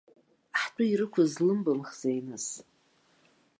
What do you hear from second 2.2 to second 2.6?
нас?